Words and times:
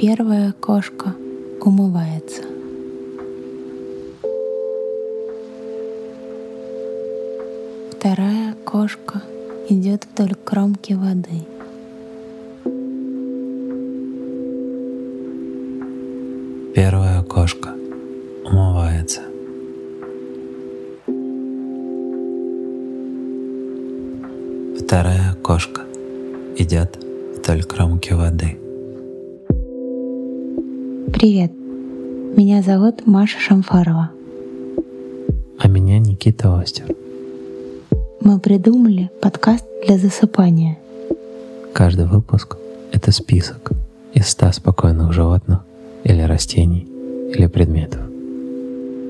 Первая 0.00 0.54
кошка 0.58 1.14
умывается. 1.60 2.40
Вторая 7.92 8.56
кошка 8.64 9.22
идет 9.68 10.06
вдоль 10.10 10.34
кромки 10.42 10.94
воды. 10.94 11.44
Первая 16.74 17.22
кошка 17.24 17.68
умывается. 18.46 19.20
Вторая 24.82 25.34
кошка 25.42 25.82
идет 26.56 26.98
вдоль 27.36 27.64
кромки 27.64 28.14
воды. 28.14 28.56
Привет, 31.12 31.52
меня 32.36 32.62
зовут 32.62 33.06
Маша 33.06 33.38
Шамфарова. 33.38 34.10
А 35.58 35.68
меня 35.68 35.98
Никита 35.98 36.58
Остер. 36.58 36.86
Мы 38.20 38.38
придумали 38.38 39.10
подкаст 39.20 39.66
для 39.86 39.98
засыпания. 39.98 40.78
Каждый 41.72 42.06
выпуск— 42.06 42.56
это 42.92 43.12
список 43.12 43.72
из 44.14 44.28
ста 44.28 44.52
спокойных 44.52 45.12
животных 45.12 45.60
или 46.04 46.22
растений 46.22 46.86
или 47.34 47.46
предметов. 47.46 48.00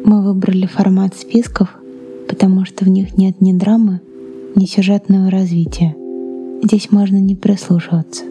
Мы 0.05 0.23
выбрали 0.23 0.67
формат 0.67 1.15
списков, 1.15 1.69
потому 2.29 2.65
что 2.65 2.85
в 2.85 2.89
них 2.89 3.17
нет 3.17 3.41
ни 3.41 3.53
драмы, 3.53 4.01
ни 4.57 4.65
сюжетного 4.65 5.31
развития. 5.31 5.95
Здесь 6.63 6.91
можно 6.91 7.19
не 7.21 7.35
прислушиваться, 7.35 8.25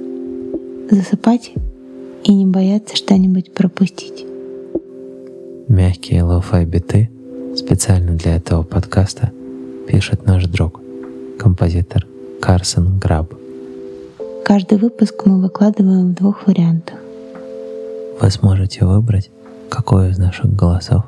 засыпать 0.89 1.51
и 2.23 2.33
не 2.33 2.45
бояться 2.45 2.95
что-нибудь 2.95 3.53
пропустить. 3.53 4.25
Мягкие 5.67 6.23
lo-fi 6.23 6.65
биты 6.65 7.09
специально 7.55 8.15
для 8.15 8.35
этого 8.35 8.63
подкаста 8.63 9.31
пишет 9.87 10.25
наш 10.25 10.45
друг, 10.45 10.81
композитор 11.37 12.05
Карсон 12.41 12.99
Граб. 12.99 13.33
Каждый 14.45 14.77
выпуск 14.77 15.25
мы 15.25 15.41
выкладываем 15.41 16.09
в 16.09 16.15
двух 16.15 16.47
вариантах. 16.47 16.97
Вы 18.21 18.29
сможете 18.31 18.85
выбрать, 18.85 19.29
какой 19.69 20.09
из 20.09 20.17
наших 20.17 20.55
голосов 20.55 21.03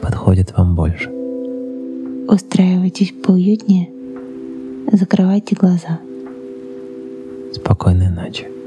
подходит 0.00 0.56
вам 0.56 0.74
больше. 0.74 1.10
Устраивайтесь 2.28 3.12
поуютнее, 3.24 3.88
закрывайте 4.92 5.54
глаза. 5.54 6.00
Спокойной 7.54 8.10
ночи. 8.10 8.57